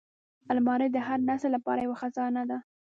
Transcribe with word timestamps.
الماري 0.51 0.87
د 0.91 0.97
هر 1.07 1.19
نسل 1.29 1.49
لپاره 1.55 1.79
یوه 1.85 1.97
خزانه 2.01 2.43
ده 2.49 2.57